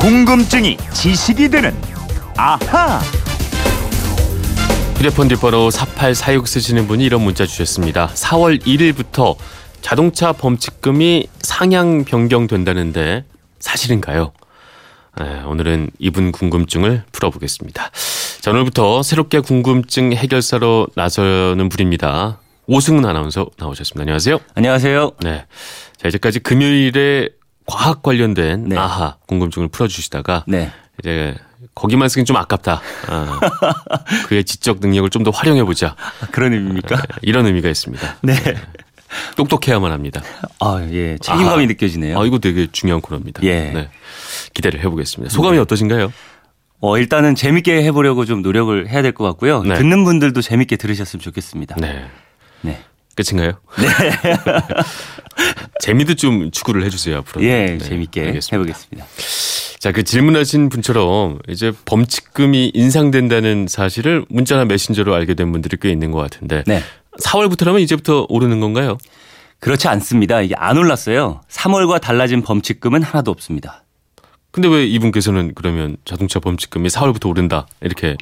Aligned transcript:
궁금증이 0.00 0.78
지식이 0.94 1.50
되는 1.50 1.76
아하. 2.34 3.00
휴대폰 4.96 5.28
뒷번호 5.28 5.70
4846 5.70 6.48
쓰시는 6.48 6.88
분이 6.88 7.04
이런 7.04 7.20
문자 7.20 7.44
주셨습니다. 7.44 8.08
4월 8.08 8.62
1일부터 8.64 9.36
자동차 9.82 10.32
범칙금이 10.32 11.26
상향 11.42 12.04
변경된다는데 12.06 13.24
사실인가요? 13.58 14.32
네, 15.18 15.42
오늘은 15.42 15.90
이분 15.98 16.32
궁금증을 16.32 17.04
풀어보겠습니다. 17.12 17.90
자, 18.40 18.50
오늘부터 18.52 19.02
새롭게 19.02 19.40
궁금증 19.40 20.14
해결사로 20.14 20.86
나서는 20.96 21.68
분입니다. 21.68 22.40
오승훈 22.66 23.04
아나운서 23.04 23.48
나오셨습니다. 23.58 24.00
안녕하세요. 24.00 24.38
안녕하세요. 24.54 25.10
네. 25.22 25.44
자, 25.98 26.08
이제까지 26.08 26.38
금요일에 26.40 27.28
과학 27.70 28.02
관련된 28.02 28.68
네. 28.68 28.76
아하 28.76 29.16
궁금증을 29.26 29.68
풀어주시다가 29.68 30.44
네. 30.48 30.70
이제 30.98 31.34
거기만 31.74 32.08
쓰긴 32.08 32.24
좀 32.24 32.36
아깝다. 32.36 32.80
아, 33.08 33.40
그의 34.28 34.44
지적 34.44 34.78
능력을 34.80 35.08
좀 35.10 35.22
더 35.22 35.30
활용해 35.30 35.64
보자. 35.64 35.94
그런 36.32 36.52
의미입니까? 36.52 37.00
이런 37.22 37.46
의미가 37.46 37.68
있습니다. 37.68 38.16
네. 38.22 38.34
똑똑해야만 39.36 39.92
합니다. 39.92 40.22
아, 40.60 40.86
예. 40.90 41.18
책임감이 41.18 41.48
아하. 41.54 41.66
느껴지네요. 41.66 42.18
아, 42.18 42.24
이거 42.24 42.38
되게 42.38 42.66
중요한 42.70 43.00
코너입니다. 43.00 43.42
예. 43.44 43.70
네. 43.70 43.88
기대를 44.54 44.80
해보겠습니다. 44.80 45.32
소감이 45.32 45.58
어떠신가요? 45.58 46.12
어, 46.80 46.96
일단은 46.98 47.34
재밌게 47.34 47.82
해보려고 47.84 48.24
좀 48.24 48.40
노력을 48.42 48.88
해야 48.88 49.02
될 49.02 49.12
것 49.12 49.24
같고요. 49.24 49.62
네. 49.62 49.74
듣는 49.76 50.04
분들도 50.04 50.40
재밌게 50.42 50.76
들으셨으면 50.76 51.20
좋겠습니다. 51.20 51.76
네. 51.78 52.06
네. 52.62 52.80
끝인가요? 53.16 53.52
네. 53.78 53.86
재미도 55.80 56.14
좀 56.14 56.50
추구를 56.50 56.84
해주세요 56.84 57.18
앞으로. 57.18 57.44
예, 57.44 57.66
네, 57.66 57.78
재밌게 57.78 58.20
알겠습니다. 58.20 58.56
해보겠습니다. 58.56 59.06
자, 59.78 59.92
그 59.92 60.02
질문하신 60.02 60.68
분처럼 60.68 61.38
이제 61.48 61.72
범칙금이 61.86 62.72
인상된다는 62.74 63.66
사실을 63.68 64.26
문자나 64.28 64.66
메신저로 64.66 65.14
알게 65.14 65.34
된 65.34 65.52
분들이 65.52 65.76
꽤 65.80 65.90
있는 65.90 66.10
것 66.10 66.18
같은데 66.18 66.64
네. 66.66 66.82
4월부터라면 67.22 67.80
이제부터 67.80 68.26
오르는 68.28 68.60
건가요? 68.60 68.98
그렇지 69.58 69.88
않습니다. 69.88 70.40
이게 70.40 70.54
안 70.56 70.76
올랐어요. 70.76 71.40
3월과 71.48 72.00
달라진 72.00 72.42
범칙금은 72.42 73.02
하나도 73.02 73.30
없습니다. 73.30 73.84
근데 74.50 74.68
왜 74.68 74.84
이분께서는 74.86 75.52
그러면 75.54 75.96
자동차 76.04 76.40
범칙금이 76.40 76.88
4월부터 76.88 77.28
오른다 77.28 77.66
이렇게 77.80 78.16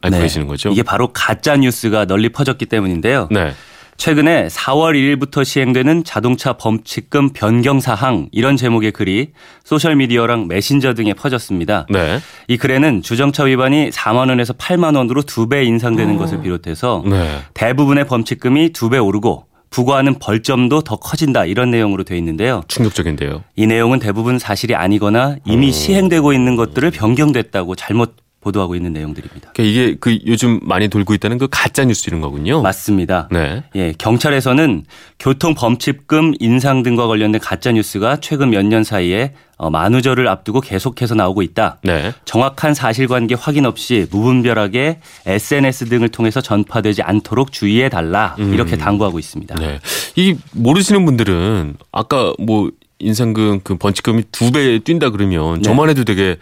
알고 0.00 0.18
계시는 0.18 0.46
거죠? 0.46 0.68
네. 0.68 0.74
이게 0.74 0.82
바로 0.82 1.12
가짜 1.12 1.56
뉴스가 1.56 2.04
널리 2.04 2.28
퍼졌기 2.28 2.66
때문인데요. 2.66 3.28
네. 3.30 3.54
최근에 3.96 4.48
4월 4.48 4.94
1일부터 4.94 5.44
시행되는 5.44 6.02
자동차 6.04 6.54
범칙금 6.54 7.30
변경 7.34 7.78
사항 7.78 8.28
이런 8.32 8.56
제목의 8.56 8.90
글이 8.92 9.28
소셜 9.64 9.94
미디어랑 9.96 10.48
메신저 10.48 10.94
등에 10.94 11.12
퍼졌습니다. 11.14 11.86
네. 11.88 12.18
이 12.48 12.56
글에는 12.56 13.02
주정차 13.02 13.44
위반이 13.44 13.90
4만 13.90 14.28
원에서 14.28 14.54
8만 14.54 14.96
원으로 14.96 15.22
두 15.22 15.46
배 15.48 15.64
인상되는 15.64 16.16
것을 16.16 16.40
비롯해서 16.40 17.02
네. 17.06 17.40
대부분의 17.54 18.06
범칙금이 18.06 18.70
두 18.72 18.88
배 18.88 18.98
오르고 18.98 19.46
부과하는 19.70 20.18
벌점도 20.18 20.82
더 20.82 20.96
커진다 20.96 21.46
이런 21.46 21.70
내용으로 21.70 22.04
되어 22.04 22.16
있는데요. 22.18 22.62
충격적인데요. 22.68 23.42
이 23.56 23.66
내용은 23.66 23.98
대부분 24.00 24.38
사실이 24.38 24.74
아니거나 24.74 25.36
이미 25.46 25.72
시행되고 25.72 26.32
있는 26.34 26.56
것들을 26.56 26.90
변경됐다고 26.90 27.74
잘못 27.76 28.14
보도하고 28.42 28.74
있는 28.74 28.92
내용들입니다. 28.92 29.52
그러니까 29.54 29.62
이게 29.62 29.96
그 30.00 30.18
요즘 30.26 30.58
많이 30.62 30.88
돌고 30.88 31.14
있다는 31.14 31.38
그 31.38 31.48
가짜 31.50 31.84
뉴스 31.84 32.08
이런 32.08 32.20
거군요. 32.20 32.60
맞습니다. 32.62 33.28
네. 33.30 33.62
예, 33.76 33.94
경찰에서는 33.96 34.84
교통 35.18 35.54
범칙금 35.54 36.34
인상 36.40 36.82
등과 36.82 37.06
관련된 37.06 37.40
가짜 37.40 37.72
뉴스가 37.72 38.18
최근 38.20 38.50
몇 38.50 38.62
년 38.62 38.84
사이에 38.84 39.32
어, 39.58 39.70
만우절을 39.70 40.26
앞두고 40.26 40.60
계속해서 40.60 41.14
나오고 41.14 41.42
있다. 41.42 41.78
네. 41.84 42.12
정확한 42.24 42.74
사실관계 42.74 43.36
확인 43.36 43.64
없이 43.64 44.06
무분별하게 44.10 44.98
SNS 45.26 45.86
등을 45.86 46.08
통해서 46.08 46.40
전파되지 46.40 47.02
않도록 47.02 47.52
주의해 47.52 47.88
달라 47.88 48.34
이렇게 48.38 48.76
당부하고 48.76 49.18
있습니다. 49.20 49.54
네. 49.56 49.78
이 50.16 50.34
모르시는 50.52 51.04
분들은 51.04 51.76
아까 51.92 52.32
뭐 52.40 52.70
인상금 52.98 53.60
그 53.62 53.76
번칙금이 53.76 54.24
두 54.32 54.50
배 54.52 54.78
뛴다 54.80 55.10
그러면 55.10 55.56
네. 55.56 55.62
저만 55.62 55.88
해도 55.90 56.02
되게 56.04 56.36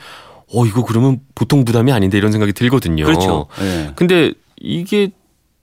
어 0.52 0.66
이거 0.66 0.84
그러면 0.84 1.20
보통 1.34 1.64
부담이 1.64 1.92
아닌데 1.92 2.18
이런 2.18 2.32
생각이 2.32 2.52
들거든요. 2.52 3.04
그렇죠. 3.04 3.46
예. 3.62 3.90
근데 3.94 4.32
이게 4.60 5.10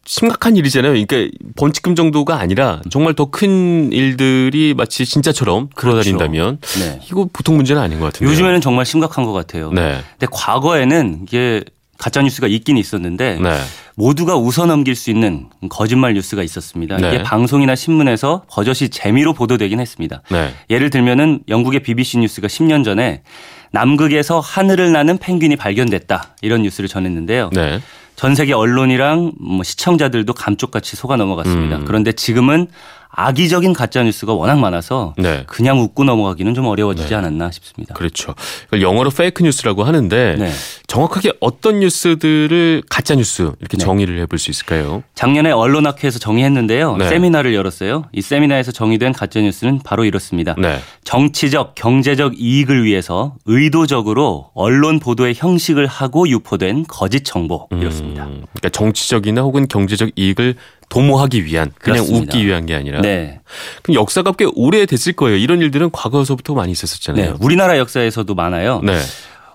심각한 0.05 0.55
일이잖아요. 0.55 0.93
그러니까 0.93 1.37
번칙금 1.57 1.95
정도가 1.95 2.39
아니라 2.39 2.81
정말 2.89 3.13
더 3.13 3.25
큰 3.29 3.91
일들이 3.91 4.73
마치 4.75 5.05
진짜처럼 5.05 5.69
돌아다닌다면 5.77 6.59
네. 6.79 6.99
이거 7.09 7.27
보통 7.33 7.57
문제는 7.57 7.81
아닌 7.81 7.99
것 7.99 8.05
같은데. 8.05 8.31
요즘에는 8.31 8.61
정말 8.61 8.85
심각한 8.85 9.25
것 9.25 9.33
같아요. 9.33 9.71
네. 9.71 9.99
근데 10.17 10.27
과거에는 10.31 11.23
이게 11.27 11.61
가짜 11.97 12.21
뉴스가 12.21 12.47
있긴 12.47 12.77
있었는데 12.77 13.39
네. 13.41 13.57
모두가 13.95 14.37
웃어넘길 14.37 14.95
수 14.95 15.09
있는 15.09 15.47
거짓말 15.69 16.13
뉴스가 16.13 16.41
있었습니다. 16.43 16.97
네. 16.97 17.09
이게 17.09 17.23
방송이나 17.23 17.75
신문에서 17.75 18.43
버젓이 18.49 18.89
재미로 18.89 19.33
보도되긴 19.33 19.79
했습니다. 19.81 20.21
네. 20.31 20.53
예를 20.69 20.89
들면은 20.89 21.41
영국의 21.49 21.81
BBC 21.81 22.19
뉴스가 22.19 22.47
10년 22.47 22.85
전에 22.85 23.23
남극에서 23.71 24.39
하늘을 24.39 24.91
나는 24.91 25.17
펭귄이 25.17 25.55
발견됐다 25.55 26.35
이런 26.41 26.63
뉴스를 26.63 26.87
전했는데요. 26.87 27.49
네. 27.53 27.79
전 28.15 28.33
세계 28.33 28.53
언론이랑 28.53 29.33
뭐 29.39 29.63
시청자들도 29.63 30.33
감쪽같이 30.33 30.95
속아 30.95 31.17
넘어갔습니다. 31.17 31.77
음. 31.77 31.85
그런데 31.85 32.11
지금은 32.11 32.67
악의적인 33.09 33.73
가짜 33.73 34.03
뉴스가 34.03 34.33
워낙 34.33 34.59
많아서 34.59 35.13
네. 35.17 35.43
그냥 35.47 35.79
웃고 35.79 36.03
넘어가기는 36.03 36.53
좀 36.53 36.65
어려워지지 36.65 37.15
않았나 37.15 37.51
싶습니다. 37.51 37.93
그렇죠. 37.93 38.35
영어로 38.79 39.09
fake 39.09 39.43
news라고 39.43 39.83
하는데 39.83 40.35
네. 40.37 40.51
정확하게 40.87 41.33
어떤 41.39 41.79
뉴스들을 41.79 42.83
가짜 42.89 43.15
뉴스 43.15 43.51
이렇게 43.59 43.77
네. 43.77 43.83
정의를 43.83 44.19
해볼 44.21 44.39
수 44.39 44.51
있을까요? 44.51 45.03
작년에 45.15 45.51
언론학회에서 45.51 46.19
정의했는데요. 46.19 46.97
네. 46.97 47.09
세미나를 47.09 47.53
열었어요. 47.55 48.03
이 48.11 48.21
세미나에서 48.21 48.71
정의된 48.71 49.13
가짜 49.13 49.41
뉴스는 49.41 49.79
바로 49.83 50.05
이렇습니다. 50.05 50.55
네. 50.57 50.79
정치적, 51.03 51.75
경제적 51.75 52.39
이익을 52.39 52.83
위해서 52.83 53.35
의도적으로 53.45 54.51
언론 54.53 54.99
보도의 54.99 55.33
형식을 55.35 55.87
하고 55.87 56.27
유포된 56.27 56.85
거짓 56.87 57.23
정보 57.23 57.67
이렇습니다. 57.71 58.25
음, 58.25 58.45
그러니까 58.53 58.69
정치적이나 58.69 59.41
혹은 59.41 59.67
경제적 59.67 60.11
이익을 60.15 60.55
도모하기 60.89 61.45
위한 61.45 61.71
그냥 61.79 62.05
그렇습니다. 62.05 62.33
웃기 62.35 62.45
위한 62.45 62.65
게 62.65 62.75
아니라 62.75 63.01
네. 63.01 63.39
그럼 63.83 63.95
역사가 63.95 64.33
꽤 64.33 64.45
오래 64.55 64.85
됐을 64.85 65.13
거예요. 65.13 65.37
이런 65.37 65.61
일들은 65.61 65.91
과거서부터 65.91 66.53
많이 66.53 66.67
네. 66.67 66.71
있었었잖아요. 66.71 67.37
우리나라 67.41 67.77
역사에서도 67.77 68.33
많아요. 68.33 68.81
네. 68.83 68.97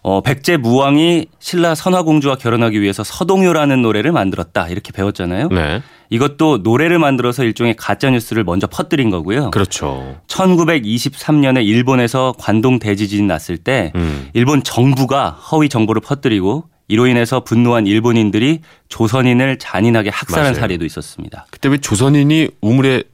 어, 0.04 0.20
백제 0.20 0.56
무왕이 0.56 1.26
신라 1.38 1.76
선화공주와 1.76 2.34
결혼하기 2.37 2.81
위해서 2.81 3.04
서동요라는 3.04 3.82
노래를 3.82 4.10
만들었다. 4.10 4.69
이렇게 4.69 4.91
배웠잖아요. 4.93 5.48
네. 5.48 5.81
이것도 6.10 6.59
노래를 6.59 6.98
만들어서 6.98 7.44
일종의 7.44 7.76
가짜 7.76 8.10
뉴스를 8.10 8.44
먼저 8.44 8.66
퍼뜨린 8.66 9.10
거고요. 9.10 9.50
그렇죠. 9.53 10.16
1923년에 10.26 11.64
일본에서 11.64 12.34
관동 12.37 12.81
대지진이 12.81 13.26
났을 13.26 13.56
때 13.56 13.93
음. 13.94 14.28
일본 14.34 14.62
정부가 14.62 15.31
허위 15.31 15.69
정보를 15.69 16.03
퍼뜨리고 16.03 16.64
이로 16.92 17.06
인해서 17.06 17.41
분노한 17.41 17.86
일본인들이 17.86 18.60
조선인을 18.91 19.58
잔인하게 19.58 20.10
학살한 20.10 20.53
맞아요. 20.53 20.60
사례도 20.60 20.84
있었습니다. 20.84 21.47
그때 21.50 21.70
왜 21.70 21.78
조선인이 21.78 22.48
우물에 22.60 23.04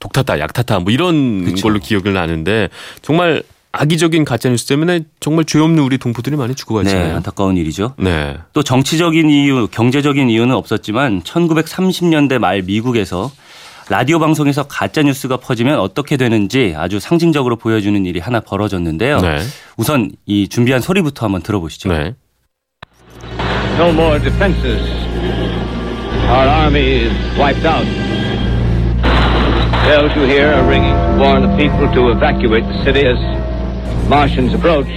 독 0.00 0.12
탔다, 0.12 0.40
약 0.40 0.52
탔다 0.52 0.80
뭐 0.80 0.92
이런 0.92 1.44
그쵸. 1.44 1.62
걸로 1.68 1.78
기억을 1.78 2.14
나는데 2.14 2.68
정말 3.00 3.44
악의적인 3.70 4.24
가짜 4.24 4.48
뉴스 4.48 4.66
때문에 4.66 5.02
정말 5.20 5.44
죄 5.44 5.60
없는 5.60 5.80
우리 5.84 5.98
동포들이 5.98 6.34
많이 6.34 6.48
네, 6.48 6.54
죽어가잖아요. 6.56 7.14
안타까운 7.14 7.56
일이죠. 7.56 7.94
네. 7.98 8.36
또 8.54 8.64
정치적인 8.64 9.30
이유, 9.30 9.68
경제적인 9.70 10.28
이유는 10.30 10.56
없었지만 10.56 11.22
1930년대 11.22 12.40
말 12.40 12.62
미국에서 12.62 13.30
라디오 13.88 14.18
방송에서 14.18 14.64
가짜 14.64 15.02
뉴스가 15.02 15.36
퍼지면 15.36 15.78
어떻게 15.78 16.16
되는지 16.16 16.74
아주 16.76 16.98
상징적으로 16.98 17.54
보여주는 17.54 18.04
일이 18.04 18.18
하나 18.18 18.40
벌어졌는데요. 18.40 19.20
네. 19.20 19.38
우선 19.76 20.10
이 20.26 20.48
준비한 20.48 20.80
소리부터 20.80 21.26
한번 21.26 21.42
들어보시죠. 21.42 21.88
네. 21.90 22.14
No 23.78 23.92
more 23.92 24.18
defenses. 24.18 24.82
Our 26.28 26.48
army 26.66 27.06
is 27.06 27.12
wiped 27.38 27.64
out. 27.64 27.86
Bells 29.86 30.12
you 30.16 30.24
hear 30.26 30.52
are 30.52 30.68
ringing 30.68 30.92
to 30.92 31.16
warn 31.22 31.42
the 31.46 31.56
people 31.56 31.86
to 31.94 32.10
evacuate 32.10 32.64
the 32.66 32.82
city 32.84 33.06
as 33.06 33.18
Martians 34.08 34.52
approach. 34.54 34.90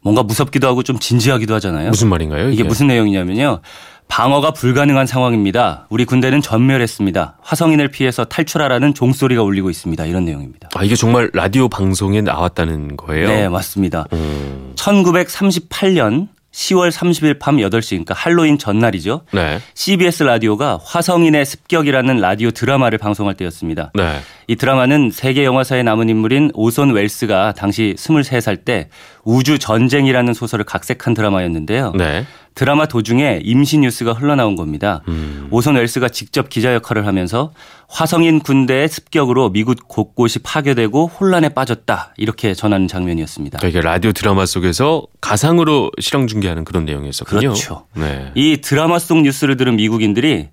뭔가 0.00 0.22
무섭기도 0.22 0.68
하고 0.68 0.84
좀 0.84 1.00
진지하기도 1.00 1.54
하잖아요. 1.54 1.90
무슨 1.90 2.08
말인가요? 2.08 2.50
이게 2.50 2.62
무슨 2.62 2.86
내용이냐면요. 2.86 3.62
방어가 4.06 4.52
불가능한 4.52 5.06
상황입니다. 5.06 5.86
우리 5.90 6.04
군대는 6.04 6.40
전멸했습니다. 6.40 7.38
화성인을 7.42 7.88
피해서 7.88 8.24
탈출하라는 8.24 8.94
종소리가 8.94 9.42
울리고 9.42 9.70
있습니다. 9.70 10.06
이런 10.06 10.24
내용입니다. 10.24 10.68
아 10.74 10.84
이게 10.84 10.94
정말 10.94 11.30
라디오 11.34 11.68
방송에 11.68 12.20
나왔다는 12.22 12.96
거예요? 12.96 13.26
네, 13.28 13.48
맞습니다. 13.48 14.06
음. 14.12 14.72
1938년 14.76 16.28
10월 16.58 16.90
30일 16.90 17.38
밤 17.38 17.58
8시 17.58 17.90
그러니까 17.90 18.14
할로윈 18.14 18.58
전날이죠. 18.58 19.22
네. 19.32 19.60
CBS 19.74 20.24
라디오가 20.24 20.80
화성인의 20.82 21.46
습격이라는 21.46 22.20
라디오 22.20 22.50
드라마를 22.50 22.98
방송할 22.98 23.34
때였습니다. 23.34 23.92
네. 23.94 24.18
이 24.48 24.56
드라마는 24.56 25.12
세계 25.12 25.44
영화사의 25.44 25.84
남을 25.84 26.08
인물인 26.08 26.50
오손 26.54 26.92
웰스가 26.92 27.52
당시 27.52 27.94
23살 27.96 28.64
때 28.64 28.88
우주 29.22 29.60
전쟁이라는 29.60 30.34
소설을 30.34 30.64
각색한 30.64 31.14
드라마였는데요. 31.14 31.92
네. 31.96 32.26
드라마 32.58 32.86
도중에 32.86 33.38
임시 33.44 33.78
뉴스가 33.78 34.14
흘러나온 34.14 34.56
겁니다. 34.56 35.02
음. 35.06 35.46
오손 35.52 35.76
웰스가 35.76 36.08
직접 36.08 36.48
기자 36.48 36.74
역할을 36.74 37.06
하면서 37.06 37.52
화성인 37.88 38.40
군대의 38.40 38.88
습격으로 38.88 39.50
미국 39.50 39.86
곳곳이 39.86 40.40
파괴되고 40.40 41.06
혼란에 41.06 41.50
빠졌다 41.50 42.14
이렇게 42.16 42.54
전하는 42.54 42.88
장면이었습니다. 42.88 43.58
그러니까 43.58 43.78
이게 43.78 43.80
라디오 43.80 44.10
드라마 44.10 44.44
속에서 44.44 45.06
가상으로 45.20 45.92
실황 46.00 46.26
중계하는 46.26 46.64
그런 46.64 46.84
내용이었었군요. 46.84 47.38
그렇죠. 47.38 47.86
네. 47.94 48.32
이 48.34 48.56
드라마 48.60 48.98
속 48.98 49.22
뉴스를 49.22 49.56
들은 49.56 49.76
미국인들이 49.76 50.48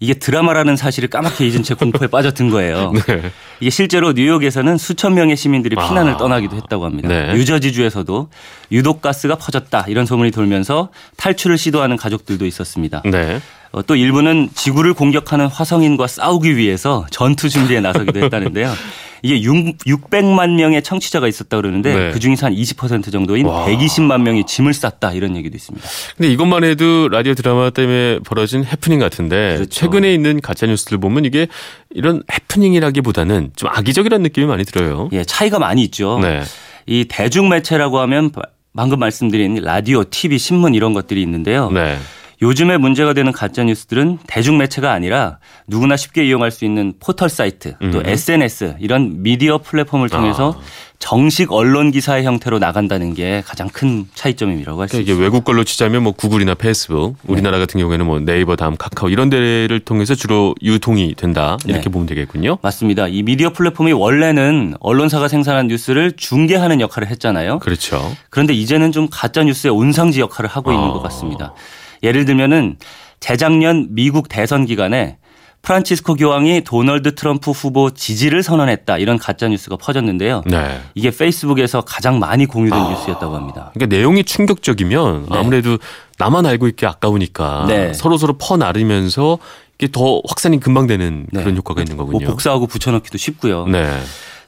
이게 0.00 0.14
드라마라는 0.14 0.74
사실을 0.74 1.08
까맣게 1.08 1.46
잊은 1.46 1.62
채 1.62 1.74
공포에 1.74 2.08
빠져든 2.08 2.50
거예요. 2.50 2.92
네. 3.06 3.30
이게 3.60 3.70
실제로 3.70 4.12
뉴욕에서는 4.12 4.78
수천 4.78 5.14
명의 5.14 5.36
시민들이 5.36 5.76
피난을 5.76 6.14
아. 6.14 6.16
떠나기도 6.16 6.56
했다고 6.56 6.84
합니다. 6.84 7.08
네. 7.08 7.32
유저지주에서도 7.34 8.28
유독 8.72 9.00
가스가 9.00 9.36
퍼졌다 9.36 9.84
이런 9.88 10.06
소문이 10.06 10.30
돌면서 10.30 10.90
탈출을 11.16 11.58
시도하는 11.58 11.96
가족들도 11.96 12.46
있었습니다. 12.46 13.02
네. 13.04 13.40
어, 13.72 13.82
또 13.82 13.96
일부는 13.96 14.50
지구를 14.54 14.94
공격하는 14.94 15.46
화성인과 15.46 16.06
싸우기 16.06 16.56
위해서 16.56 17.06
전투 17.10 17.48
준비에 17.48 17.80
나서기도 17.80 18.20
했다는데요. 18.20 18.72
이게 19.24 19.40
6, 19.42 19.78
600만 19.86 20.50
명의 20.56 20.82
청취자가 20.82 21.26
있었다 21.26 21.56
그러는데 21.56 21.94
네. 21.96 22.10
그 22.12 22.20
중에서 22.20 22.44
한 22.46 22.54
20% 22.54 23.10
정도인 23.10 23.46
와. 23.46 23.64
120만 23.66 24.20
명이 24.20 24.44
짐을 24.44 24.74
쌌다 24.74 25.12
이런 25.12 25.34
얘기도 25.34 25.56
있습니다. 25.56 25.88
근데 26.18 26.30
이것만 26.30 26.62
해도 26.62 27.08
라디오 27.08 27.32
드라마 27.32 27.70
때문에 27.70 28.18
벌어진 28.18 28.64
해프닝 28.66 28.98
같은데 28.98 29.54
그렇죠. 29.54 29.70
최근에 29.70 30.12
있는 30.12 30.42
가짜 30.42 30.66
뉴스들 30.66 30.98
보면 30.98 31.24
이게 31.24 31.46
이런 31.90 32.22
해프닝이라기보다는 32.30 33.52
좀 33.56 33.70
악의적이라는 33.72 34.22
느낌이 34.24 34.46
많이 34.46 34.62
들어요. 34.64 35.08
예, 35.12 35.24
차이가 35.24 35.58
많이 35.58 35.82
있죠. 35.84 36.18
네. 36.20 36.42
이 36.84 37.06
대중 37.08 37.48
매체라고 37.48 38.00
하면 38.00 38.30
바- 38.30 38.42
방금 38.76 38.98
말씀드린 38.98 39.54
라디오, 39.62 40.04
TV, 40.04 40.36
신문 40.36 40.74
이런 40.74 40.92
것들이 40.92 41.22
있는데요. 41.22 41.70
네. 41.70 41.96
요즘에 42.44 42.76
문제가 42.76 43.14
되는 43.14 43.32
가짜 43.32 43.64
뉴스들은 43.64 44.18
대중 44.26 44.58
매체가 44.58 44.92
아니라 44.92 45.38
누구나 45.66 45.96
쉽게 45.96 46.26
이용할 46.26 46.50
수 46.50 46.66
있는 46.66 46.92
포털 47.00 47.30
사이트 47.30 47.74
또 47.90 47.98
음. 48.00 48.02
SNS 48.04 48.76
이런 48.80 49.22
미디어 49.22 49.56
플랫폼을 49.56 50.10
통해서 50.10 50.54
아. 50.54 50.94
정식 50.98 51.52
언론 51.52 51.90
기사의 51.90 52.24
형태로 52.24 52.58
나간다는 52.58 53.14
게 53.14 53.42
가장 53.46 53.68
큰 53.68 54.06
차이점이라고 54.14 54.80
할수 54.80 54.92
그러니까 54.92 55.12
있습니다. 55.12 55.22
외국 55.22 55.44
걸로 55.44 55.64
치자면 55.64 56.02
뭐 56.02 56.12
구글이나 56.12 56.54
페이스북, 56.54 57.16
우리나라 57.26 57.58
같은 57.58 57.80
경우에는 57.80 58.04
뭐 58.06 58.20
네이버 58.20 58.56
다음 58.56 58.76
카카오 58.76 59.08
이런 59.08 59.30
데를 59.30 59.80
통해서 59.80 60.14
주로 60.14 60.54
유통이 60.62 61.14
된다 61.14 61.56
이렇게 61.64 61.84
네. 61.84 61.90
보면 61.90 62.06
되겠군요. 62.06 62.58
맞습니다. 62.60 63.08
이 63.08 63.22
미디어 63.22 63.50
플랫폼이 63.54 63.92
원래는 63.92 64.74
언론사가 64.80 65.28
생산한 65.28 65.68
뉴스를 65.68 66.12
중계하는 66.12 66.82
역할을 66.82 67.08
했잖아요. 67.08 67.58
그렇죠. 67.60 68.14
그런데 68.28 68.52
이제는 68.52 68.92
좀 68.92 69.08
가짜 69.10 69.42
뉴스의 69.42 69.72
온상지 69.72 70.20
역할을 70.20 70.48
하고 70.50 70.72
있는 70.72 70.88
아. 70.88 70.92
것 70.92 71.02
같습니다. 71.02 71.54
예를 72.04 72.24
들면은 72.24 72.76
재작년 73.18 73.88
미국 73.90 74.28
대선 74.28 74.66
기간에 74.66 75.16
프란치스코 75.62 76.16
교황이 76.16 76.62
도널드 76.62 77.14
트럼프 77.14 77.50
후보 77.50 77.90
지지를 77.90 78.42
선언했다 78.42 78.98
이런 78.98 79.18
가짜 79.18 79.48
뉴스가 79.48 79.76
퍼졌는데요. 79.76 80.42
네. 80.46 80.80
이게 80.94 81.10
페이스북에서 81.10 81.80
가장 81.80 82.18
많이 82.18 82.44
공유된 82.44 82.78
아. 82.78 82.90
뉴스였다고 82.90 83.34
합니다. 83.34 83.70
그러니까 83.72 83.96
내용이 83.96 84.24
충격적이면 84.24 85.26
네. 85.30 85.38
아무래도 85.38 85.78
나만 86.18 86.44
알고 86.44 86.68
있기 86.68 86.84
아까우니까 86.84 87.64
네. 87.66 87.94
서로 87.94 88.18
서로 88.18 88.34
퍼 88.36 88.58
나르면서 88.58 89.38
이게 89.78 89.90
더 89.90 90.20
확산이 90.28 90.60
금방 90.60 90.86
되는 90.86 91.26
네. 91.32 91.40
그런 91.40 91.56
효과가 91.56 91.80
있는 91.80 91.96
뭐 91.96 92.06
거군요. 92.06 92.26
복사하고 92.26 92.66
붙여넣기도 92.66 93.16
쉽고요. 93.16 93.66
네. 93.66 93.88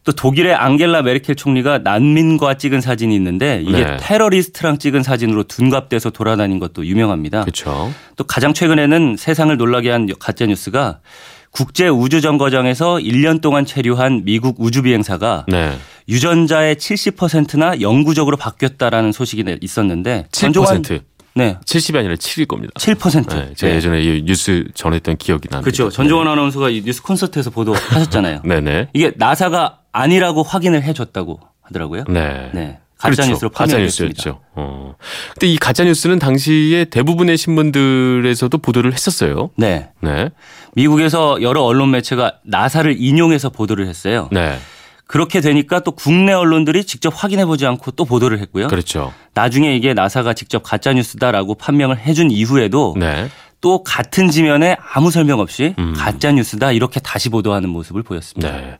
또 0.07 0.13
독일의 0.13 0.55
앙겔라 0.55 1.03
메르켈 1.03 1.35
총리가 1.35 1.79
난민과 1.79 2.55
찍은 2.59 2.81
사진이 2.81 3.13
있는데 3.17 3.61
이게 3.67 3.85
네. 3.85 3.97
테러리스트랑 3.99 4.79
찍은 4.79 5.03
사진으로 5.03 5.43
둔갑돼서 5.43 6.11
돌아다닌 6.11 6.61
것도 6.61 6.87
유명합니다. 6.87 7.41
그렇죠. 7.41 7.93
또 8.15 8.23
가장 8.23 8.55
최근에는 8.55 9.17
세상을 9.19 9.55
놀라게 9.57 9.91
한 9.91 10.09
가짜 10.21 10.47
뉴스가 10.47 11.01
국제 11.51 11.89
우주 11.89 12.21
정거장에서 12.21 12.97
1년 12.99 13.41
동안 13.41 13.67
체류한 13.67 14.23
미국 14.25 14.57
우주 14.61 14.83
비행사가 14.83 15.45
네. 15.49 15.77
유전자의 16.09 16.77
70%나 16.77 17.81
영구적으로 17.81 18.37
바뀌었다라는 18.37 19.11
소식이 19.11 19.43
내- 19.43 19.59
있었는데 19.61 20.27
7%. 20.31 21.01
네. 21.35 21.57
70이 21.65 21.97
아니라 21.97 22.15
7일 22.15 22.47
겁니다. 22.47 22.73
7%. 22.79 23.29
네, 23.35 23.53
제가 23.57 23.71
네. 23.73 23.77
예전에 23.77 24.03
이 24.03 24.23
뉴스 24.25 24.65
전했던 24.75 25.17
기억이 25.17 25.49
납니다. 25.49 25.65
그렇죠. 25.65 25.91
전종환 25.91 26.29
아나운서가 26.29 26.71
이 26.71 26.83
뉴스 26.83 27.03
콘서트에서 27.03 27.51
보도하셨잖아요. 27.51 28.43
네네. 28.47 28.89
이게 28.95 29.13
나사가 29.17 29.81
아니라고 29.97 30.43
확인을 30.43 30.83
해줬다고 30.83 31.41
하더라고요. 31.63 32.05
네. 32.09 32.51
네. 32.53 32.79
가짜 32.99 33.15
그렇죠. 33.15 33.31
뉴스로 33.31 33.51
가짜 33.51 33.73
판명됐습니다. 33.73 34.15
뉴스였죠. 34.17 34.41
어. 34.55 34.95
근데 35.35 35.49
이 35.49 35.57
가짜 35.59 35.85
뉴스는 35.85 36.19
당시에 36.19 36.87
대부분의 36.87 37.37
신문들에서도 37.37 38.57
보도를 38.59 38.93
했었어요. 38.93 39.51
네. 39.57 39.91
네. 40.01 40.31
미국에서 40.75 41.43
여러 41.43 41.63
언론 41.63 41.91
매체가 41.91 42.37
나사를 42.45 42.95
인용해서 42.99 43.51
보도를 43.51 43.87
했어요. 43.87 44.29
네. 44.33 44.59
그렇게 45.07 45.41
되니까 45.41 45.81
또 45.81 45.93
국내 45.93 46.33
언론들이 46.33 46.85
직접 46.85 47.13
확인해 47.15 47.47
보지 47.47 47.67
않고 47.67 47.93
또 47.93 48.05
보도를 48.05 48.39
했고요. 48.41 48.67
그렇죠. 48.69 49.13
나중에 49.35 49.77
이게 49.77 49.95
나사가 49.95 50.35
직접 50.35 50.63
가짜 50.63 50.93
뉴스다라고 50.93 51.55
판명을 51.55 51.99
해준 51.99 52.31
이후에도 52.31 52.95
네. 52.99 53.29
또 53.67 53.83
같은 53.83 54.31
지면에 54.31 54.77
아무 54.93 55.11
설명 55.11 55.41
없이 55.41 55.75
음. 55.81 55.93
가짜 55.97 56.31
뉴스다 56.31 56.71
이렇게 56.71 57.01
다시 57.01 57.31
보도하는 57.31 57.69
모습을 57.69 58.05
보였습니다. 58.05 58.57
네. 58.57 58.77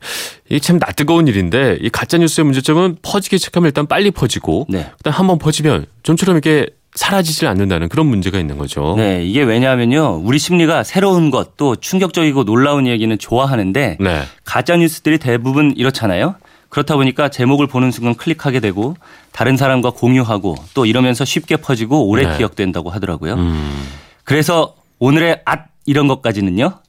이게 0.47 0.59
참 0.59 0.79
낯뜨거운 0.79 1.27
일인데 1.27 1.77
이 1.81 1.89
가짜 1.89 2.17
뉴스의 2.17 2.45
문제점은 2.45 2.95
퍼지기 3.01 3.37
시작하면 3.37 3.67
일단 3.67 3.85
빨리 3.85 4.11
퍼지고 4.11 4.65
네. 4.69 4.89
일단 4.97 5.11
한번 5.11 5.39
퍼지면 5.39 5.87
좀처럼 6.03 6.37
이렇게 6.37 6.67
사라지질 6.95 7.49
않는다는 7.49 7.89
그런 7.89 8.05
문제가 8.05 8.39
있는 8.39 8.57
거죠. 8.57 8.95
네, 8.95 9.25
이게 9.25 9.43
왜냐하면요. 9.43 10.21
우리 10.23 10.39
심리가 10.39 10.85
새로운 10.85 11.31
것 11.31 11.57
또 11.57 11.75
충격적이고 11.75 12.45
놀라운 12.45 12.87
얘기는 12.87 13.19
좋아하는데 13.19 13.97
네. 13.99 14.21
가짜 14.45 14.77
뉴스들이 14.77 15.17
대부분 15.17 15.73
이렇잖아요. 15.75 16.35
그렇다 16.69 16.95
보니까 16.95 17.27
제목을 17.27 17.67
보는 17.67 17.91
순간 17.91 18.15
클릭하게 18.15 18.61
되고 18.61 18.95
다른 19.33 19.57
사람과 19.57 19.89
공유하고 19.89 20.55
또 20.73 20.85
이러면서 20.85 21.25
쉽게 21.25 21.57
퍼지고 21.57 22.07
오래 22.07 22.25
네. 22.25 22.37
기억된다고 22.37 22.89
하더라고요. 22.89 23.33
음. 23.33 23.83
그래서 24.23 24.76
오늘의 24.99 25.41
앗 25.45 25.67
이런 25.85 26.07
것까지는요. 26.07 26.79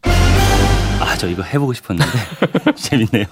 아, 1.00 1.16
저 1.18 1.28
이거 1.28 1.42
해보고 1.42 1.72
싶었는데 1.72 2.10
재밌네요. 2.76 3.24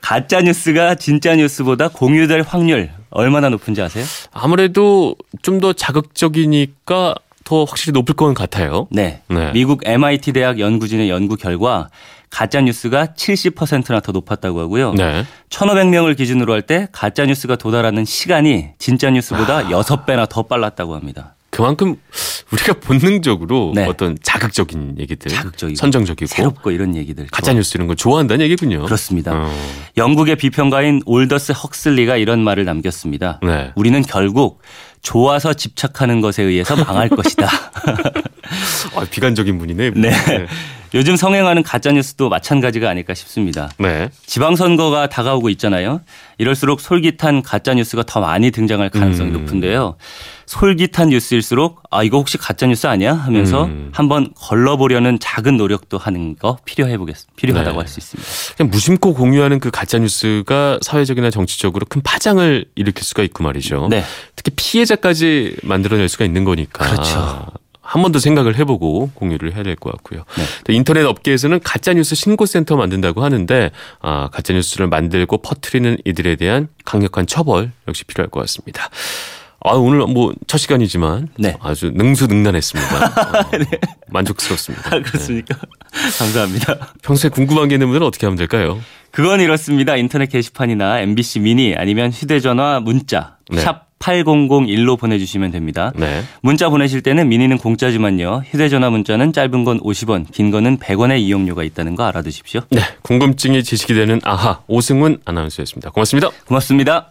가짜 0.00 0.40
뉴스가 0.40 0.94
진짜 0.96 1.34
뉴스보다 1.34 1.88
공유될 1.88 2.42
확률 2.46 2.90
얼마나 3.10 3.48
높은지 3.48 3.80
아세요? 3.82 4.04
아무래도 4.32 5.16
좀 5.42 5.60
더 5.60 5.72
자극적이니까 5.72 7.14
더 7.44 7.64
확실히 7.64 7.92
높을 7.92 8.14
것 8.14 8.34
같아요. 8.34 8.88
네. 8.90 9.22
네. 9.28 9.52
미국 9.52 9.82
MIT 9.86 10.32
대학 10.32 10.58
연구진의 10.58 11.08
연구 11.08 11.36
결과 11.36 11.88
가짜 12.28 12.60
뉴스가 12.60 13.06
70%나 13.16 14.00
더 14.00 14.12
높았다고 14.12 14.60
하고요. 14.60 14.92
네. 14.94 15.24
1,500명을 15.48 16.16
기준으로 16.16 16.52
할 16.52 16.62
때 16.62 16.88
가짜 16.92 17.24
뉴스가 17.24 17.54
도달하는 17.56 18.04
시간이 18.04 18.70
진짜 18.78 19.10
뉴스보다 19.10 19.58
아. 19.58 19.62
6배나 19.64 20.28
더 20.28 20.42
빨랐다고 20.42 20.94
합니다. 20.96 21.35
그만큼 21.56 21.96
우리가 22.52 22.74
본능적으로 22.74 23.72
네. 23.74 23.86
어떤 23.86 24.18
자극적인 24.22 24.96
얘기들, 24.98 25.30
자극적이고 25.30 25.74
선정적이고 25.76 26.26
새롭고 26.26 26.70
이런 26.70 26.94
얘기들. 26.94 27.26
가짜 27.32 27.54
뉴스 27.54 27.78
이런 27.78 27.86
걸 27.86 27.96
좋아한다는 27.96 28.44
얘기군요. 28.44 28.84
그렇습니다. 28.84 29.32
어. 29.34 29.50
영국의 29.96 30.36
비평가인 30.36 31.00
올더스 31.06 31.52
헉슬리가 31.52 32.18
이런 32.18 32.40
말을 32.44 32.66
남겼습니다. 32.66 33.40
네. 33.42 33.72
우리는 33.74 34.02
결국 34.02 34.60
좋아서 35.00 35.54
집착하는 35.54 36.20
것에 36.20 36.42
의해서 36.42 36.76
망할 36.76 37.08
것이다. 37.16 37.48
아, 38.94 39.06
비관적인 39.10 39.58
분이네. 39.58 39.92
네. 39.96 40.10
요즘 40.94 41.16
성행하는 41.16 41.62
가짜 41.62 41.90
뉴스도 41.90 42.28
마찬가지가 42.28 42.88
아닐까 42.88 43.14
싶습니다. 43.14 43.70
네. 43.78 44.08
지방선거가 44.26 45.08
다가오고 45.08 45.48
있잖아요. 45.50 46.00
이럴수록 46.38 46.80
솔깃한 46.80 47.42
가짜 47.42 47.74
뉴스가 47.74 48.02
더 48.06 48.20
많이 48.20 48.50
등장할 48.50 48.90
가능성이 48.90 49.30
음. 49.30 49.32
높은데요. 49.32 49.96
솔깃한 50.46 51.08
뉴스일수록 51.10 51.82
아 51.90 52.02
이거 52.02 52.18
혹시 52.18 52.38
가짜 52.38 52.66
뉴스 52.66 52.86
아니야 52.86 53.14
하면서 53.14 53.64
음. 53.64 53.90
한번 53.92 54.32
걸러보려는 54.36 55.18
작은 55.18 55.56
노력도 55.56 55.98
하는 55.98 56.36
거 56.36 56.58
필요해 56.64 56.98
보겠 56.98 57.16
필요하다고 57.36 57.72
네. 57.72 57.78
할수 57.78 57.98
있습니다. 58.00 58.30
그냥 58.56 58.70
무심코 58.70 59.14
공유하는 59.14 59.58
그 59.60 59.70
가짜 59.70 59.98
뉴스가 59.98 60.78
사회적이나 60.82 61.30
정치적으로 61.30 61.84
큰 61.88 62.00
파장을 62.02 62.64
일으킬 62.76 63.02
수가 63.04 63.22
있고 63.24 63.42
말이죠. 63.44 63.88
네. 63.90 64.04
특히 64.36 64.52
피해자까지 64.54 65.56
만들어낼 65.62 66.08
수가 66.08 66.24
있는 66.24 66.44
거니까. 66.44 66.88
그렇죠. 66.88 67.46
한번더 67.80 68.18
생각을 68.18 68.56
해보고 68.56 69.10
공유를 69.14 69.54
해야 69.54 69.62
될 69.62 69.76
것 69.76 69.92
같고요. 69.92 70.24
네. 70.36 70.44
또 70.64 70.72
인터넷 70.72 71.04
업계에서는 71.04 71.60
가짜뉴스 71.62 72.16
신고센터 72.16 72.76
만든다고 72.76 73.22
하는데 73.22 73.70
아, 74.00 74.28
가짜뉴스를 74.32 74.88
만들고 74.88 75.38
퍼뜨리는 75.38 75.96
이들에 76.04 76.34
대한 76.36 76.66
강력한 76.84 77.26
처벌 77.28 77.70
역시 77.86 78.04
필요할 78.04 78.28
것 78.30 78.40
같습니다. 78.40 78.90
아, 79.68 79.74
오늘 79.74 79.98
뭐 80.06 80.32
첫 80.46 80.58
시간이지만 80.58 81.28
네. 81.38 81.54
아주 81.60 81.90
능수능란했습니다. 81.94 82.96
어, 83.38 83.50
만족스럽습니다. 84.08 84.96
아, 84.96 85.00
그렇습니까? 85.00 85.56
감사합니다. 86.18 86.92
평소에 87.02 87.30
궁금한 87.30 87.68
게 87.68 87.74
있는 87.74 87.88
분들은 87.88 88.06
어떻게 88.06 88.26
하면 88.26 88.36
될까요? 88.36 88.78
그건 89.10 89.40
이렇습니다. 89.40 89.96
인터넷 89.96 90.28
게시판이나 90.28 91.00
MBC 91.00 91.40
미니 91.40 91.74
아니면 91.76 92.10
휴대전화 92.12 92.80
문자 92.80 93.36
네. 93.50 93.60
샵 93.60 93.86
8001로 93.98 94.98
보내주시면 94.98 95.50
됩니다. 95.50 95.90
네. 95.96 96.22
문자 96.42 96.68
보내실 96.68 97.00
때는 97.00 97.28
미니는 97.28 97.56
공짜지만요. 97.58 98.42
휴대전화 98.46 98.90
문자는 98.90 99.32
짧은 99.32 99.64
건 99.64 99.80
50원, 99.80 100.30
긴 100.32 100.50
거는 100.50 100.78
100원의 100.78 101.20
이용료가 101.20 101.64
있다는 101.64 101.96
거 101.96 102.04
알아두십시오. 102.04 102.60
네. 102.70 102.82
궁금증이 103.02 103.64
지식이 103.64 103.94
되는 103.94 104.20
아하 104.22 104.60
오승훈 104.68 105.18
아나운서였습니다. 105.24 105.90
고맙습니다. 105.90 106.28
고맙습니다. 106.46 107.08